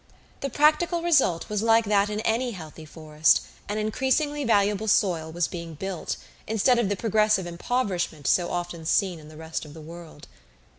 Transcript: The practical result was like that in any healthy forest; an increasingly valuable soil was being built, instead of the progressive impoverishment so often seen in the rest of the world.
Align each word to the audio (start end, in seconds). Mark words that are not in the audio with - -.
The 0.39 0.49
practical 0.49 1.03
result 1.03 1.47
was 1.47 1.61
like 1.61 1.85
that 1.85 2.09
in 2.09 2.21
any 2.21 2.53
healthy 2.53 2.85
forest; 2.85 3.41
an 3.69 3.77
increasingly 3.77 4.43
valuable 4.43 4.87
soil 4.87 5.31
was 5.31 5.47
being 5.47 5.75
built, 5.75 6.17
instead 6.47 6.79
of 6.79 6.89
the 6.89 6.95
progressive 6.95 7.45
impoverishment 7.45 8.25
so 8.25 8.49
often 8.49 8.87
seen 8.87 9.19
in 9.19 9.27
the 9.27 9.37
rest 9.37 9.63
of 9.63 9.75
the 9.75 9.79
world. 9.81 10.27